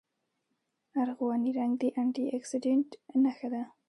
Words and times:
ارغواني 1.01 1.49
رنګ 1.59 1.71
د 1.81 1.83
انټي 1.99 2.23
اکسیډنټ 2.37 2.89
نښه 3.23 3.47
ده. 3.53 3.63